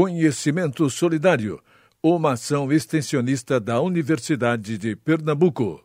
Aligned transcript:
Conhecimento 0.00 0.88
Solidário, 0.88 1.60
uma 2.00 2.34
ação 2.34 2.70
extensionista 2.70 3.58
da 3.58 3.80
Universidade 3.80 4.78
de 4.78 4.94
Pernambuco. 4.94 5.84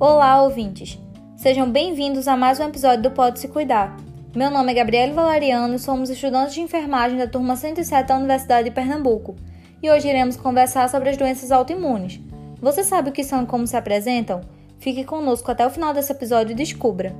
Olá, 0.00 0.42
ouvintes. 0.42 0.98
Sejam 1.36 1.70
bem-vindos 1.70 2.26
a 2.26 2.34
mais 2.34 2.58
um 2.58 2.64
episódio 2.64 3.02
do 3.02 3.10
Pode 3.10 3.40
Se 3.40 3.48
Cuidar. 3.48 3.94
Meu 4.34 4.50
nome 4.50 4.72
é 4.72 4.74
Gabriele 4.74 5.12
Valariano 5.12 5.74
e 5.74 5.78
somos 5.78 6.08
estudantes 6.08 6.54
de 6.54 6.62
enfermagem 6.62 7.18
da 7.18 7.26
turma 7.26 7.56
107 7.56 8.08
da 8.08 8.16
Universidade 8.16 8.70
de 8.70 8.74
Pernambuco. 8.74 9.36
E 9.82 9.90
hoje 9.90 10.08
iremos 10.08 10.38
conversar 10.38 10.88
sobre 10.88 11.10
as 11.10 11.18
doenças 11.18 11.52
autoimunes. 11.52 12.18
Você 12.58 12.82
sabe 12.82 13.10
o 13.10 13.12
que 13.12 13.22
são 13.22 13.42
e 13.42 13.46
como 13.46 13.66
se 13.66 13.76
apresentam? 13.76 14.40
Fique 14.78 15.04
conosco 15.04 15.50
até 15.50 15.66
o 15.66 15.70
final 15.70 15.92
desse 15.92 16.10
episódio 16.10 16.52
e 16.52 16.56
descubra. 16.56 17.14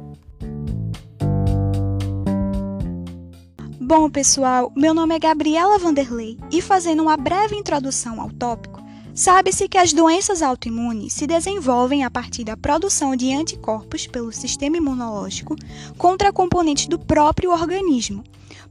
Bom, 3.84 4.08
pessoal, 4.08 4.72
meu 4.76 4.94
nome 4.94 5.16
é 5.16 5.18
Gabriela 5.18 5.76
Vanderlei 5.76 6.38
e 6.52 6.62
fazendo 6.62 7.02
uma 7.02 7.16
breve 7.16 7.56
introdução 7.56 8.20
ao 8.20 8.30
tópico, 8.30 8.80
sabe-se 9.14 9.68
que 9.68 9.78
as 9.78 9.92
doenças 9.92 10.42
autoimunes 10.42 11.12
se 11.12 11.26
desenvolvem 11.26 12.04
a 12.04 12.10
partir 12.10 12.44
da 12.44 12.56
produção 12.56 13.14
de 13.14 13.32
anticorpos 13.32 14.06
pelo 14.06 14.32
sistema 14.32 14.76
imunológico 14.76 15.56
contra 15.98 16.32
componentes 16.32 16.86
do 16.86 16.98
próprio 16.98 17.50
organismo, 17.50 18.24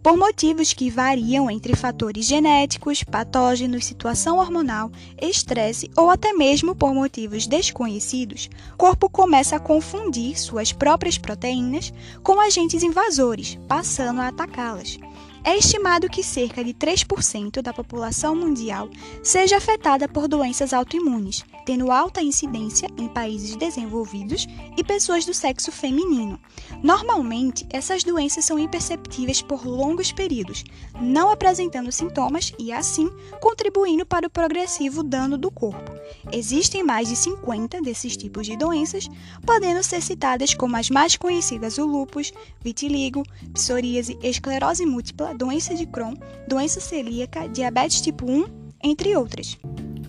por 0.04 0.18
motivos 0.18 0.74
que 0.74 0.90
variam 0.90 1.50
entre 1.50 1.76
fatores 1.76 2.26
genéticos, 2.26 3.04
patógenos, 3.04 3.86
situação 3.86 4.38
hormonal, 4.40 4.92
estresse 5.22 5.92
ou 5.96 6.10
até 6.10 6.34
mesmo 6.34 6.74
por 6.74 6.92
motivos 6.94 7.46
desconhecidos, 7.46 8.50
o 8.74 8.78
corpo 8.78 9.08
começa 9.08 9.58
a 9.58 9.60
confundir 9.60 10.40
suas 10.40 10.72
próprias 10.72 11.20
proteínas 11.20 11.94
com 12.24 12.40
agentes 12.40 12.82
invasores, 12.82 13.60
passando 13.68 14.22
a 14.22 14.30
atacá-las. 14.30 14.98
É 15.44 15.58
estimado 15.58 16.08
que 16.08 16.22
cerca 16.24 16.64
de 16.64 16.72
3% 16.72 17.64
da 17.64 17.74
população 17.74 18.36
mundial 18.36 18.88
seja 19.24 19.58
afetada 19.58 20.08
por 20.08 20.28
doenças 20.28 20.72
autoimunes, 20.72 21.44
tendo 21.66 21.92
alta 21.92 22.22
incidência 22.22 22.88
em 22.96 23.08
países 23.08 23.56
desenvolvidos 23.56 24.46
e 24.78 24.84
pessoas 24.84 25.26
do 25.26 25.34
sexo 25.34 25.72
feminino. 25.72 26.40
Normalmente, 26.84 27.66
essas 27.72 28.04
doenças 28.04 28.46
são 28.46 28.60
imperceptíveis 28.60 29.42
por 29.42 29.66
longos 29.66 30.12
períodos, 30.12 30.64
não 31.02 31.32
apresentando 31.32 31.92
sintomas 31.92 32.54
e, 32.60 32.72
assim, 32.72 33.10
contribuindo 33.40 34.06
para 34.06 34.28
o 34.28 34.30
progressivo 34.30 35.02
dano 35.02 35.40
do 35.40 35.50
corpo. 35.50 35.92
Existem 36.32 36.84
mais 36.84 37.08
de 37.08 37.16
50 37.16 37.82
desses 37.82 38.16
tipos 38.16 38.46
de 38.46 38.56
doenças, 38.56 39.10
podendo 39.44 39.82
ser 39.82 40.02
citadas 40.02 40.54
como 40.54 40.78
as 40.78 40.90
mais 40.90 41.18
conhecidas 41.18 41.80
o 41.80 41.86
lúpus, 41.86 42.32
vitiligo, 42.62 43.24
psoríase, 43.54 44.18
esclerose 44.22 44.86
múltipla, 44.86 45.31
doença 45.34 45.74
de 45.74 45.86
Crohn, 45.86 46.14
doença 46.48 46.80
celíaca, 46.80 47.48
diabetes 47.48 48.02
tipo 48.02 48.30
1, 48.30 48.46
entre 48.84 49.16
outras. 49.16 49.58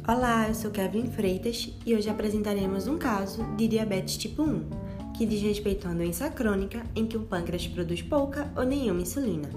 Olá, 0.06 0.48
eu 0.48 0.54
sou 0.54 0.70
Kevin 0.70 1.06
Freitas 1.10 1.72
e 1.86 1.94
hoje 1.94 2.10
apresentaremos 2.10 2.88
um 2.88 2.98
caso 2.98 3.44
de 3.56 3.68
diabetes 3.68 4.16
tipo 4.16 4.42
1, 4.42 4.64
que 5.16 5.24
diz 5.24 5.40
respeito 5.40 5.86
a 5.86 5.90
uma 5.90 5.96
doença 5.96 6.28
crônica 6.28 6.82
em 6.96 7.06
que 7.06 7.16
o 7.16 7.22
pâncreas 7.22 7.66
produz 7.68 8.02
pouca 8.02 8.50
ou 8.56 8.64
nenhuma 8.64 9.02
insulina, 9.02 9.48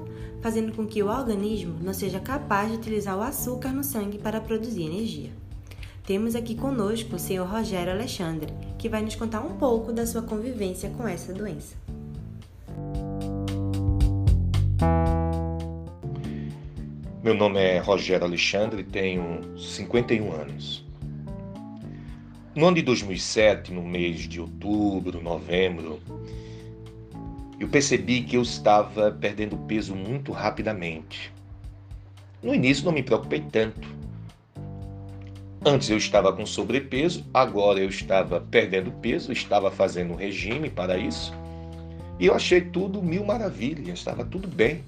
fazendo 0.41 0.71
com 0.73 0.85
que 0.85 1.01
o 1.01 1.09
organismo 1.09 1.75
não 1.81 1.93
seja 1.93 2.19
capaz 2.19 2.69
de 2.69 2.77
utilizar 2.77 3.17
o 3.17 3.23
açúcar 3.23 3.69
no 3.69 3.83
sangue 3.83 4.19
para 4.19 4.39
produzir 4.39 4.83
energia. 4.83 5.31
Temos 6.05 6.35
aqui 6.35 6.53
conosco 6.53 7.15
o 7.15 7.19
Sr. 7.19 7.41
Rogério 7.41 7.91
Alexandre, 7.91 8.53
que 8.77 8.87
vai 8.87 9.01
nos 9.01 9.15
contar 9.15 9.41
um 9.41 9.57
pouco 9.57 9.91
da 9.91 10.05
sua 10.05 10.21
convivência 10.21 10.91
com 10.91 11.07
essa 11.07 11.33
doença. 11.33 11.84
Meu 17.25 17.33
nome 17.33 17.59
é 17.59 17.79
Rogério 17.79 18.23
Alexandre, 18.23 18.83
tenho 18.83 19.41
51 19.57 20.31
anos. 20.31 20.85
No 22.53 22.67
ano 22.67 22.75
de 22.75 22.83
2007, 22.83 23.73
no 23.73 23.81
mês 23.81 24.29
de 24.29 24.39
outubro, 24.39 25.23
novembro, 25.23 25.99
eu 27.59 27.67
percebi 27.67 28.21
que 28.21 28.37
eu 28.37 28.43
estava 28.43 29.11
perdendo 29.11 29.57
peso 29.57 29.95
muito 29.95 30.31
rapidamente. 30.31 31.33
No 32.43 32.53
início 32.53 32.85
não 32.85 32.91
me 32.91 33.01
preocupei 33.01 33.43
tanto. 33.51 33.89
Antes 35.65 35.89
eu 35.89 35.97
estava 35.97 36.31
com 36.31 36.45
sobrepeso, 36.45 37.25
agora 37.33 37.79
eu 37.79 37.89
estava 37.89 38.39
perdendo 38.39 38.91
peso, 39.01 39.31
estava 39.31 39.71
fazendo 39.71 40.13
um 40.13 40.15
regime 40.15 40.69
para 40.69 40.95
isso. 40.95 41.33
E 42.19 42.27
eu 42.27 42.35
achei 42.35 42.61
tudo 42.61 43.01
mil 43.01 43.25
maravilhas, 43.25 43.97
estava 43.97 44.23
tudo 44.23 44.47
bem. 44.47 44.83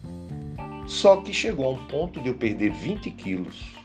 Só 0.88 1.18
que 1.18 1.34
chegou 1.34 1.66
a 1.66 1.70
um 1.72 1.86
ponto 1.86 2.22
de 2.22 2.30
eu 2.30 2.34
perder 2.34 2.72
20 2.72 3.12
quilos. 3.12 3.76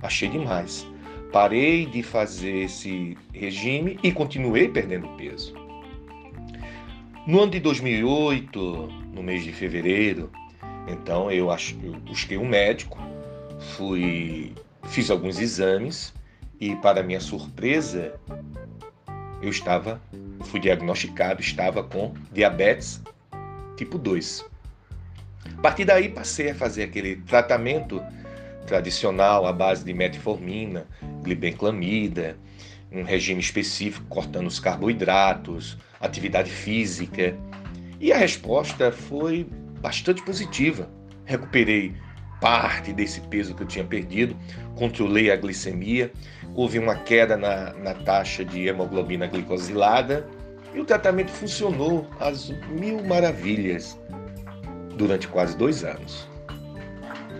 Achei 0.00 0.28
demais. 0.28 0.86
Parei 1.32 1.84
de 1.86 2.02
fazer 2.02 2.64
esse 2.64 3.18
regime 3.34 3.98
e 4.02 4.12
continuei 4.12 4.68
perdendo 4.68 5.08
peso. 5.16 5.54
No 7.26 7.40
ano 7.42 7.52
de 7.52 7.60
2008, 7.60 8.88
no 9.12 9.22
mês 9.22 9.44
de 9.44 9.52
fevereiro, 9.52 10.30
então 10.88 11.30
eu, 11.30 11.50
ach... 11.50 11.74
eu 11.82 11.92
busquei 12.00 12.38
um 12.38 12.48
médico, 12.48 12.98
fui, 13.76 14.54
fiz 14.84 15.10
alguns 15.10 15.38
exames 15.38 16.14
e, 16.60 16.74
para 16.76 17.02
minha 17.02 17.20
surpresa, 17.20 18.18
eu 19.42 19.50
estava, 19.50 20.00
fui 20.44 20.60
diagnosticado, 20.60 21.40
estava 21.40 21.82
com 21.82 22.14
diabetes 22.32 23.02
tipo 23.76 23.98
2. 23.98 24.49
A 25.46 25.60
partir 25.60 25.84
daí 25.84 26.08
passei 26.08 26.50
a 26.50 26.54
fazer 26.54 26.84
aquele 26.84 27.16
tratamento 27.16 28.02
tradicional 28.66 29.46
à 29.46 29.52
base 29.52 29.84
de 29.84 29.92
metformina, 29.92 30.86
glibenclamida, 31.22 32.36
um 32.92 33.02
regime 33.02 33.40
específico 33.40 34.06
cortando 34.08 34.46
os 34.46 34.58
carboidratos, 34.58 35.78
atividade 36.00 36.50
física. 36.50 37.36
E 38.00 38.12
a 38.12 38.16
resposta 38.16 38.90
foi 38.90 39.48
bastante 39.80 40.22
positiva. 40.22 40.88
Recuperei 41.24 41.94
parte 42.40 42.92
desse 42.92 43.20
peso 43.20 43.54
que 43.54 43.62
eu 43.62 43.66
tinha 43.66 43.84
perdido, 43.84 44.36
controlei 44.74 45.30
a 45.30 45.36
glicemia, 45.36 46.10
houve 46.54 46.78
uma 46.78 46.96
queda 46.96 47.36
na, 47.36 47.72
na 47.74 47.94
taxa 47.94 48.44
de 48.44 48.66
hemoglobina 48.66 49.26
glicosilada 49.26 50.26
e 50.74 50.80
o 50.80 50.84
tratamento 50.84 51.30
funcionou 51.30 52.08
às 52.18 52.48
mil 52.70 53.04
maravilhas 53.04 53.98
durante 55.00 55.26
quase 55.26 55.56
dois 55.56 55.82
anos. 55.82 56.28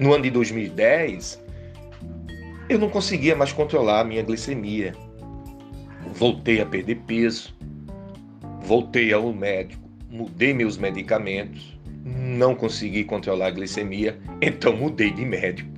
No 0.00 0.15
ano 0.15 0.25
de 0.25 0.31
2010, 0.31 1.44
eu 2.71 2.78
não 2.78 2.88
conseguia 2.88 3.37
mais 3.37 3.53
controlar 3.53 4.00
a 4.00 4.04
minha 4.04 4.22
glicemia. 4.22 4.94
Voltei 6.15 6.62
a 6.62 6.66
perder 6.66 6.97
peso, 7.06 7.54
voltei 8.62 9.12
ao 9.12 9.31
médico, 9.34 9.82
mudei 10.10 10.54
meus 10.54 10.78
medicamentos, 10.78 11.78
não 12.03 12.54
consegui 12.54 13.04
controlar 13.04 13.48
a 13.48 13.50
glicemia, 13.50 14.19
então 14.41 14.75
mudei 14.75 15.10
de 15.10 15.27
médico. 15.27 15.69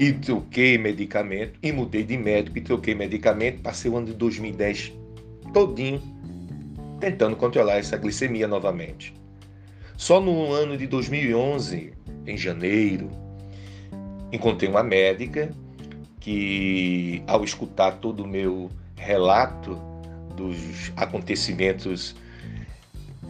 E 0.00 0.12
troquei 0.12 0.76
medicamento, 0.78 1.60
e 1.62 1.70
mudei 1.70 2.02
de 2.02 2.16
médico, 2.16 2.58
e 2.58 2.60
troquei 2.60 2.92
medicamento, 2.92 3.62
passei 3.62 3.88
o 3.88 3.96
ano 3.96 4.06
de 4.06 4.14
2010 4.14 4.92
todinho 5.52 6.02
tentando 6.98 7.36
controlar 7.36 7.76
essa 7.76 7.96
glicemia 7.96 8.48
novamente. 8.48 9.21
Só 9.96 10.20
no 10.20 10.52
ano 10.52 10.76
de 10.76 10.86
2011, 10.86 11.92
em 12.26 12.36
janeiro, 12.36 13.10
encontrei 14.32 14.68
uma 14.68 14.82
médica 14.82 15.52
que, 16.18 17.22
ao 17.26 17.44
escutar 17.44 17.98
todo 17.98 18.24
o 18.24 18.28
meu 18.28 18.70
relato 18.96 19.78
dos 20.36 20.92
acontecimentos 20.96 22.14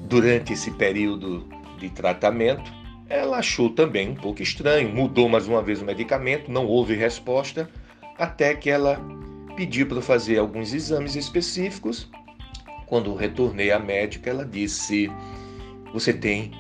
durante 0.09 0.53
esse 0.53 0.71
período 0.73 1.49
de 1.79 1.91
tratamento, 1.91 2.73
ela 3.09 3.39
achou 3.39 3.71
também 3.71 4.11
um 4.11 4.15
pouco 4.15 4.43
estranho, 4.43 4.89
mudou 4.89 5.29
mais 5.29 5.49
uma 5.49 5.63
vez 5.63 5.83
o 5.83 5.85
medicamento, 5.85 6.51
não 6.51 6.67
houve 6.67 6.95
resposta, 6.95 7.69
até 8.19 8.55
que 8.55 8.71
ela 8.71 9.01
pediu 9.57 9.87
para 9.87 10.01
fazer 10.01 10.39
alguns 10.39 10.73
exames 10.73 11.17
específicos. 11.17 12.11
Quando 12.87 13.15
retornei 13.15 13.71
à 13.71 13.79
médica, 13.79 14.31
ela 14.31 14.45
disse: 14.45 15.11
Você 15.93 16.13
tem 16.13 16.53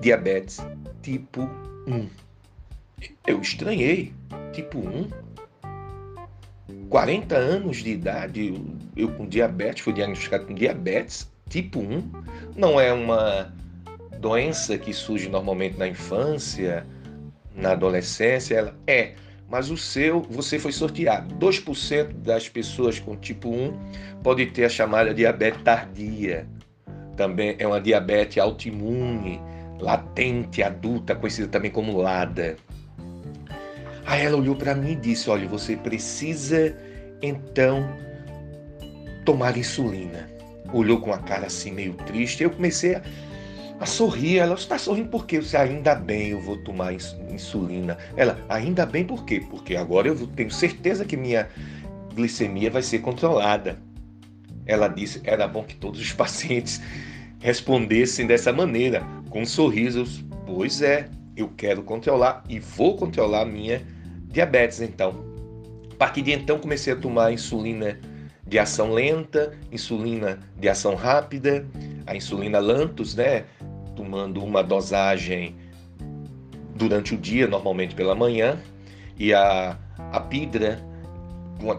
diabetes 0.00 0.58
tipo 1.02 1.42
1. 1.86 2.08
Eu 3.26 3.40
estranhei, 3.40 4.12
tipo 4.52 4.78
1. 4.78 5.08
40 6.88 7.36
anos 7.36 7.78
de 7.78 7.90
idade, 7.90 8.54
eu 8.96 9.08
com 9.12 9.26
diabetes, 9.26 9.82
fui 9.82 9.92
diagnosticado 9.92 10.46
com 10.46 10.54
diabetes 10.54 11.30
tipo 11.48 11.80
1. 11.80 12.10
Não 12.56 12.80
é 12.80 12.92
uma 12.92 13.52
doença 14.18 14.76
que 14.76 14.92
surge 14.92 15.28
normalmente 15.28 15.78
na 15.78 15.88
infância, 15.88 16.86
na 17.54 17.72
adolescência, 17.72 18.56
ela 18.56 18.76
é, 18.86 19.14
mas 19.48 19.70
o 19.70 19.76
seu, 19.76 20.22
você 20.22 20.58
foi 20.58 20.72
sorteado. 20.72 21.34
2% 21.34 22.12
das 22.14 22.48
pessoas 22.48 22.98
com 22.98 23.16
tipo 23.16 23.50
1 23.50 23.72
pode 24.22 24.46
ter 24.46 24.64
a 24.64 24.68
chamada 24.68 25.12
diabetes 25.12 25.62
tardia. 25.62 26.46
Também 27.16 27.56
é 27.58 27.66
uma 27.66 27.80
diabetes 27.80 28.38
autoimune, 28.38 29.40
latente, 29.78 30.62
adulta, 30.62 31.14
conhecida 31.14 31.48
também 31.48 31.70
como 31.70 31.98
LADA. 31.98 32.56
Aí 34.06 34.22
ela 34.22 34.36
olhou 34.36 34.56
para 34.56 34.74
mim 34.74 34.92
e 34.92 34.96
disse: 34.96 35.28
Olha, 35.30 35.46
você 35.48 35.76
precisa 35.76 36.76
então 37.20 37.88
tomar 39.24 39.56
insulina. 39.56 40.28
Olhou 40.72 41.00
com 41.00 41.12
a 41.12 41.18
cara 41.18 41.46
assim 41.46 41.70
meio 41.70 41.94
triste. 41.94 42.42
Eu 42.42 42.50
comecei 42.50 42.94
a, 42.94 43.02
a 43.78 43.86
sorrir. 43.86 44.38
Ela 44.38 44.54
está 44.54 44.78
sorrindo 44.78 45.08
por 45.08 45.26
quê? 45.26 45.40
Você 45.40 45.56
ainda 45.56 45.94
bem 45.94 46.30
eu 46.30 46.40
vou 46.40 46.56
tomar 46.58 46.94
insulina. 46.94 47.98
Ela, 48.16 48.38
ainda 48.48 48.86
bem 48.86 49.04
por 49.04 49.24
quê? 49.24 49.44
Porque 49.50 49.76
agora 49.76 50.08
eu 50.08 50.26
tenho 50.28 50.50
certeza 50.50 51.04
que 51.04 51.16
minha 51.16 51.48
glicemia 52.14 52.70
vai 52.70 52.82
ser 52.82 53.00
controlada. 53.00 53.78
Ela 54.66 54.88
disse: 54.88 55.20
era 55.24 55.46
bom 55.46 55.62
que 55.62 55.76
todos 55.76 56.00
os 56.00 56.12
pacientes 56.14 56.80
respondessem 57.40 58.26
dessa 58.26 58.52
maneira, 58.52 59.02
com 59.30 59.44
sorrisos. 59.44 60.24
Pois 60.46 60.82
é, 60.82 61.08
eu 61.36 61.48
quero 61.48 61.82
controlar 61.82 62.44
e 62.48 62.58
vou 62.58 62.96
controlar 62.96 63.44
minha 63.44 63.82
diabetes 64.28 64.80
então. 64.80 65.24
A 65.92 65.94
partir 65.96 66.22
de 66.22 66.32
então 66.32 66.58
comecei 66.58 66.92
a 66.92 66.96
tomar 66.96 67.32
insulina 67.32 67.98
de 68.46 68.58
ação 68.58 68.92
lenta, 68.92 69.56
insulina 69.70 70.38
de 70.58 70.68
ação 70.68 70.94
rápida, 70.94 71.66
a 72.06 72.16
insulina 72.16 72.58
Lantus, 72.58 73.14
né, 73.14 73.44
tomando 73.94 74.42
uma 74.42 74.62
dosagem 74.62 75.54
durante 76.74 77.14
o 77.14 77.18
dia, 77.18 77.46
normalmente 77.46 77.94
pela 77.94 78.14
manhã, 78.14 78.60
e 79.16 79.32
a, 79.32 79.78
a 80.12 80.20
Pidra 80.20 80.82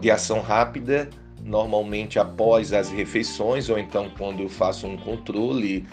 de 0.00 0.10
ação 0.10 0.40
rápida, 0.40 1.10
normalmente 1.44 2.18
após 2.18 2.72
as 2.72 2.90
refeições, 2.90 3.68
ou 3.68 3.78
então 3.78 4.10
quando 4.16 4.40
eu 4.40 4.48
faço 4.48 4.86
um 4.86 4.96
controle 4.96 5.86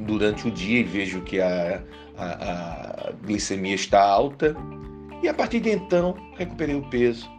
durante 0.00 0.48
o 0.48 0.50
dia 0.50 0.80
e 0.80 0.82
vejo 0.82 1.20
que 1.20 1.38
a, 1.40 1.82
a, 2.16 3.08
a 3.08 3.12
glicemia 3.22 3.74
está 3.74 4.02
alta. 4.02 4.56
E 5.22 5.28
a 5.28 5.34
partir 5.34 5.60
de 5.60 5.70
então, 5.70 6.16
recuperei 6.36 6.74
o 6.74 6.82
peso, 6.88 7.30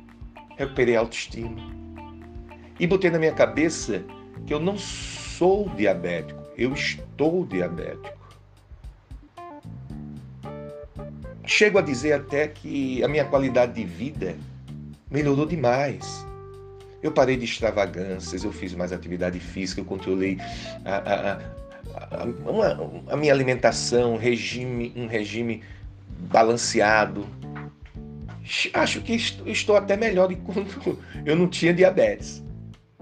recuperei 0.55 0.95
a 0.95 0.99
autoestima. 0.99 1.59
E 2.79 2.85
botei 2.85 3.09
na 3.09 3.17
minha 3.17 3.33
cabeça 3.33 4.03
que 4.45 4.53
eu 4.53 4.59
não 4.59 4.77
sou 4.77 5.67
diabético, 5.69 6.39
eu 6.55 6.73
estou 6.73 7.45
diabético. 7.45 8.21
Chego 11.43 11.79
a 11.79 11.81
dizer 11.81 12.13
até 12.13 12.47
que 12.47 13.03
a 13.03 13.07
minha 13.07 13.25
qualidade 13.25 13.73
de 13.73 13.83
vida 13.83 14.37
melhorou 15.09 15.45
demais. 15.45 16.25
Eu 17.01 17.11
parei 17.11 17.35
de 17.35 17.45
extravagâncias, 17.45 18.43
eu 18.43 18.51
fiz 18.51 18.73
mais 18.75 18.91
atividade 18.91 19.39
física, 19.39 19.81
eu 19.81 19.85
controlei 19.85 20.37
a, 20.85 20.97
a, 20.97 22.21
a, 22.21 22.25
uma, 22.47 22.91
a 23.09 23.17
minha 23.17 23.33
alimentação, 23.33 24.13
um 24.13 24.17
regime, 24.17 24.93
um 24.95 25.07
regime 25.07 25.63
balanceado. 26.29 27.25
Acho 28.73 29.01
que 29.01 29.13
estou 29.45 29.75
até 29.75 29.97
melhor 29.97 30.27
de 30.27 30.35
quando 30.35 30.67
eu 31.25 31.35
não 31.35 31.47
tinha 31.47 31.73
diabetes. 31.73 32.43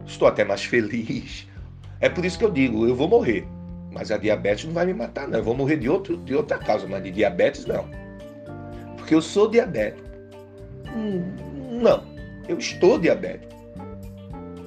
Estou 0.06 0.28
até 0.28 0.44
mais 0.44 0.64
feliz. 0.64 1.48
É 2.00 2.08
por 2.08 2.24
isso 2.24 2.38
que 2.40 2.46
eu 2.46 2.52
digo, 2.52 2.88
eu 2.88 2.96
vou 2.96 3.08
morrer. 3.08 3.46
Mas 3.92 4.12
a 4.12 4.18
diabetes 4.18 4.66
não 4.66 4.74
vai 4.74 4.86
me 4.86 4.94
matar, 4.94 5.28
não. 5.28 5.40
Eu 5.40 5.44
vou 5.44 5.56
morrer 5.56 5.78
de, 5.78 5.90
outro, 5.90 6.16
de 6.18 6.36
outra 6.36 6.58
causa, 6.58 6.88
mas 6.88 7.04
de 7.04 7.12
diabetes 7.12 7.66
não. 7.66 7.90
Porque 8.96 9.14
eu 9.14 9.22
sou 9.22 9.50
diabético. 9.50 10.08
Hum, 10.96 11.24
não, 11.82 12.04
eu 12.48 12.58
estou 12.58 13.00
diabético. 13.00 13.49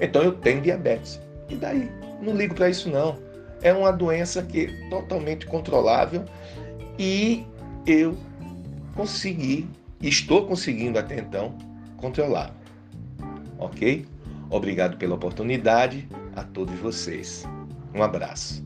Então 0.03 0.23
eu 0.23 0.33
tenho 0.33 0.61
diabetes. 0.61 1.21
E 1.49 1.55
daí? 1.55 1.89
Não 2.21 2.35
ligo 2.37 2.57
para 2.57 2.69
isso 2.69 2.91
não. 2.91 3.17
É 3.63 3.73
uma 3.73 3.93
doença 3.93 4.43
que 4.43 4.67
é 4.67 4.89
totalmente 4.91 5.47
controlável 5.47 6.25
e 6.99 7.47
eu 7.87 8.17
consegui, 8.97 9.69
estou 10.01 10.45
conseguindo 10.45 10.99
até 10.99 11.21
então 11.21 11.57
controlar. 11.97 12.53
OK? 13.59 14.05
Obrigado 14.51 14.97
pela 14.97 15.15
oportunidade 15.15 16.09
a 16.35 16.43
todos 16.43 16.75
vocês. 16.81 17.45
Um 17.95 18.03
abraço. 18.03 18.63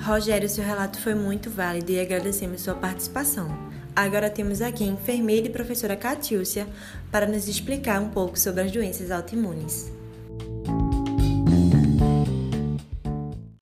Rogério, 0.00 0.48
seu 0.48 0.64
relato 0.64 0.98
foi 1.00 1.14
muito 1.14 1.48
válido 1.48 1.92
e 1.92 2.00
agradecemos 2.00 2.62
sua 2.62 2.74
participação. 2.74 3.72
Agora 3.94 4.30
temos 4.30 4.62
aqui 4.62 4.84
a 4.84 4.86
enfermeira 4.86 5.46
e 5.46 5.50
professora 5.50 5.94
Catiúcia 5.94 6.66
para 7.10 7.26
nos 7.26 7.46
explicar 7.46 8.00
um 8.00 8.08
pouco 8.08 8.38
sobre 8.38 8.62
as 8.62 8.72
doenças 8.72 9.10
autoimunes. 9.10 9.92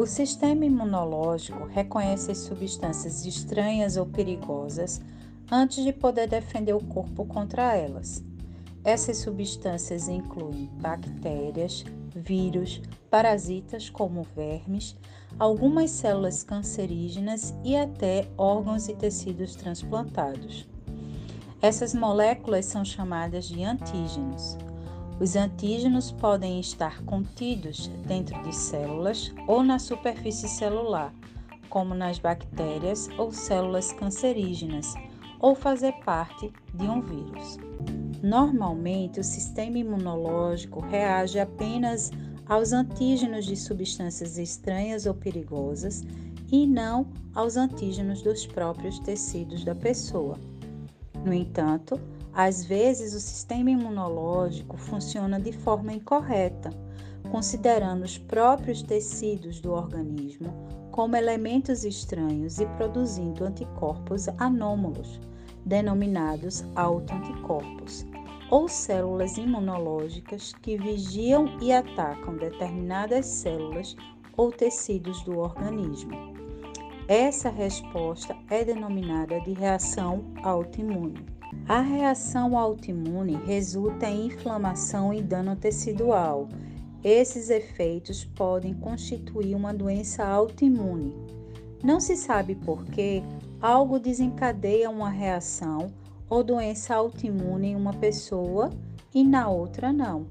O 0.00 0.06
sistema 0.06 0.64
imunológico 0.64 1.66
reconhece 1.66 2.30
as 2.30 2.38
substâncias 2.38 3.26
estranhas 3.26 3.96
ou 3.96 4.06
perigosas 4.06 5.00
antes 5.50 5.82
de 5.82 5.92
poder 5.92 6.28
defender 6.28 6.74
o 6.74 6.84
corpo 6.84 7.24
contra 7.26 7.74
elas. 7.74 8.22
Essas 8.84 9.18
substâncias 9.18 10.08
incluem 10.08 10.70
bactérias, 10.80 11.84
vírus, 12.14 12.80
parasitas 13.10 13.88
como 13.88 14.22
vermes, 14.36 14.96
algumas 15.38 15.90
células 15.90 16.42
cancerígenas 16.42 17.54
e 17.64 17.76
até 17.76 18.28
órgãos 18.36 18.88
e 18.88 18.94
tecidos 18.94 19.54
transplantados. 19.54 20.68
Essas 21.62 21.94
moléculas 21.94 22.66
são 22.66 22.84
chamadas 22.84 23.46
de 23.46 23.62
antígenos. 23.62 24.56
Os 25.20 25.36
antígenos 25.36 26.10
podem 26.10 26.58
estar 26.58 27.02
contidos 27.04 27.88
dentro 28.06 28.42
de 28.42 28.54
células 28.54 29.30
ou 29.46 29.62
na 29.62 29.78
superfície 29.78 30.48
celular, 30.48 31.12
como 31.68 31.94
nas 31.94 32.18
bactérias 32.18 33.08
ou 33.18 33.30
células 33.30 33.92
cancerígenas, 33.92 34.94
ou 35.38 35.54
fazer 35.54 35.92
parte 36.04 36.50
de 36.74 36.84
um 36.88 37.02
vírus. 37.02 37.58
Normalmente, 38.22 39.20
o 39.20 39.24
sistema 39.24 39.78
imunológico 39.78 40.80
reage 40.80 41.38
apenas 41.38 42.10
aos 42.46 42.72
antígenos 42.72 43.46
de 43.46 43.56
substâncias 43.56 44.36
estranhas 44.36 45.06
ou 45.06 45.14
perigosas 45.14 46.02
e 46.50 46.66
não 46.66 47.06
aos 47.34 47.56
antígenos 47.56 48.22
dos 48.22 48.46
próprios 48.46 48.98
tecidos 48.98 49.64
da 49.64 49.74
pessoa. 49.74 50.36
No 51.24 51.32
entanto, 51.32 52.00
às 52.32 52.64
vezes 52.64 53.14
o 53.14 53.20
sistema 53.20 53.70
imunológico 53.70 54.76
funciona 54.76 55.38
de 55.38 55.52
forma 55.52 55.92
incorreta, 55.92 56.70
considerando 57.30 58.04
os 58.04 58.18
próprios 58.18 58.82
tecidos 58.82 59.60
do 59.60 59.72
organismo 59.72 60.52
como 60.90 61.16
elementos 61.16 61.84
estranhos 61.84 62.58
e 62.58 62.66
produzindo 62.66 63.44
anticorpos 63.44 64.28
anômalos, 64.38 65.20
denominados 65.64 66.64
autoanticorpos 66.74 68.06
ou 68.50 68.68
células 68.68 69.38
imunológicas 69.38 70.52
que 70.60 70.76
vigiam 70.76 71.56
e 71.60 71.72
atacam 71.72 72.36
determinadas 72.36 73.26
células 73.26 73.96
ou 74.36 74.50
tecidos 74.50 75.22
do 75.22 75.38
organismo. 75.38 76.10
Essa 77.06 77.50
resposta 77.50 78.36
é 78.48 78.64
denominada 78.64 79.40
de 79.40 79.52
reação 79.52 80.24
autoimune. 80.42 81.26
A 81.68 81.80
reação 81.80 82.56
autoimune 82.56 83.34
resulta 83.44 84.08
em 84.08 84.26
inflamação 84.26 85.12
e 85.12 85.22
dano 85.22 85.56
tecidual. 85.56 86.48
Esses 87.02 87.50
efeitos 87.50 88.24
podem 88.24 88.74
constituir 88.74 89.54
uma 89.54 89.72
doença 89.72 90.24
autoimune. 90.24 91.14
Não 91.82 91.98
se 91.98 92.16
sabe 92.16 92.54
por 92.54 92.84
que 92.84 93.22
algo 93.60 93.98
desencadeia 93.98 94.88
uma 94.88 95.10
reação 95.10 95.92
ou 96.28 96.42
doença 96.42 96.94
autoimune 96.94 97.68
em 97.68 97.76
uma 97.76 97.92
pessoa 97.92 98.70
e 99.14 99.22
na 99.22 99.48
outra 99.48 99.92
não. 99.92 100.26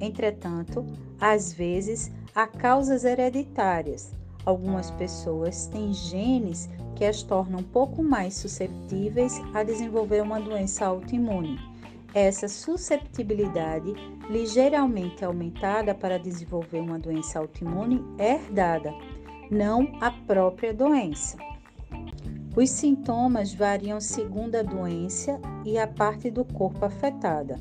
Entretanto, 0.00 0.84
às 1.20 1.52
vezes 1.52 2.10
há 2.34 2.46
causas 2.46 3.04
hereditárias. 3.04 4.12
Algumas 4.46 4.90
pessoas 4.92 5.66
têm 5.66 5.92
genes 5.92 6.68
que 6.94 7.04
as 7.04 7.22
tornam 7.22 7.60
um 7.60 7.64
pouco 7.64 8.02
mais 8.02 8.34
susceptíveis 8.34 9.40
a 9.52 9.62
desenvolver 9.62 10.22
uma 10.22 10.40
doença 10.40 10.86
autoimune. 10.86 11.58
Essa 12.14 12.46
susceptibilidade, 12.46 13.92
ligeiramente 14.30 15.24
aumentada 15.24 15.94
para 15.94 16.18
desenvolver 16.18 16.78
uma 16.78 16.98
doença 16.98 17.40
autoimune, 17.40 18.04
é 18.18 18.34
herdada, 18.34 18.94
não 19.50 19.88
a 20.00 20.10
própria 20.10 20.72
doença. 20.72 21.36
Os 22.56 22.70
sintomas 22.70 23.52
variam 23.52 24.00
segundo 24.00 24.54
a 24.54 24.62
doença 24.62 25.40
e 25.64 25.76
a 25.76 25.88
parte 25.88 26.30
do 26.30 26.44
corpo 26.44 26.84
afetada. 26.84 27.60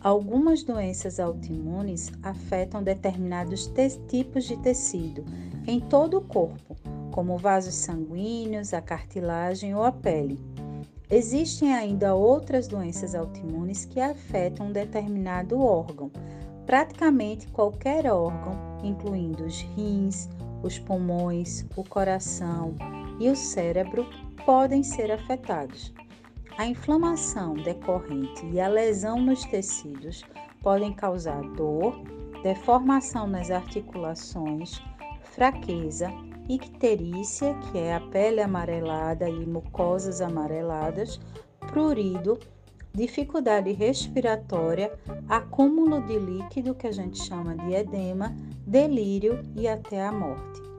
Algumas 0.00 0.62
doenças 0.62 1.20
autoimunes 1.20 2.10
afetam 2.22 2.82
determinados 2.82 3.70
tipos 4.08 4.44
de 4.44 4.56
tecido 4.56 5.26
em 5.66 5.78
todo 5.78 6.16
o 6.16 6.20
corpo, 6.22 6.74
como 7.10 7.36
vasos 7.36 7.74
sanguíneos, 7.74 8.72
a 8.72 8.80
cartilagem 8.80 9.74
ou 9.74 9.84
a 9.84 9.92
pele. 9.92 10.42
Existem 11.10 11.74
ainda 11.74 12.14
outras 12.14 12.66
doenças 12.66 13.14
autoimunes 13.14 13.84
que 13.84 14.00
afetam 14.00 14.68
um 14.68 14.72
determinado 14.72 15.60
órgão, 15.60 16.10
praticamente 16.64 17.46
qualquer 17.48 18.06
órgão, 18.06 18.56
incluindo 18.82 19.44
os 19.44 19.60
rins, 19.76 20.30
os 20.62 20.78
pulmões, 20.78 21.66
o 21.76 21.84
coração 21.84 22.74
e 23.18 23.28
o 23.28 23.36
cérebro, 23.36 24.08
podem 24.50 24.82
ser 24.82 25.12
afetados. 25.12 25.94
A 26.58 26.66
inflamação 26.66 27.54
decorrente 27.54 28.44
e 28.46 28.60
a 28.60 28.66
lesão 28.66 29.20
nos 29.20 29.44
tecidos 29.44 30.24
podem 30.60 30.92
causar 30.92 31.40
dor, 31.52 32.02
deformação 32.42 33.28
nas 33.28 33.48
articulações, 33.48 34.82
fraqueza, 35.22 36.10
icterícia, 36.48 37.54
que 37.70 37.78
é 37.78 37.94
a 37.94 38.00
pele 38.00 38.40
amarelada 38.40 39.30
e 39.30 39.46
mucosas 39.46 40.20
amareladas, 40.20 41.20
prurido, 41.68 42.36
dificuldade 42.92 43.70
respiratória, 43.70 44.92
acúmulo 45.28 46.04
de 46.08 46.18
líquido, 46.18 46.74
que 46.74 46.88
a 46.88 46.92
gente 46.92 47.22
chama 47.22 47.54
de 47.54 47.72
edema, 47.72 48.34
delírio 48.66 49.42
e 49.54 49.68
até 49.68 50.04
a 50.04 50.10
morte. 50.10 50.69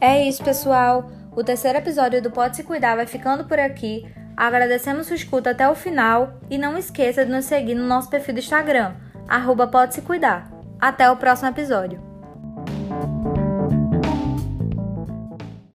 É 0.00 0.22
isso, 0.26 0.42
pessoal. 0.42 1.10
O 1.34 1.42
terceiro 1.42 1.78
episódio 1.78 2.22
do 2.22 2.30
Pode 2.30 2.56
Se 2.56 2.64
Cuidar 2.64 2.96
vai 2.96 3.06
ficando 3.06 3.44
por 3.44 3.58
aqui. 3.58 4.06
Agradecemos 4.36 5.06
sua 5.06 5.16
escuta 5.16 5.50
até 5.50 5.68
o 5.68 5.74
final 5.74 6.34
e 6.48 6.56
não 6.56 6.78
esqueça 6.78 7.24
de 7.24 7.30
nos 7.30 7.44
seguir 7.44 7.74
no 7.74 7.86
nosso 7.86 8.08
perfil 8.08 8.34
do 8.34 8.40
Instagram, 8.40 8.94
arroba 9.28 9.66
Pode 9.66 9.94
Se 9.94 10.02
Cuidar. 10.02 10.50
Até 10.80 11.10
o 11.10 11.16
próximo 11.16 11.48
episódio. 11.48 12.07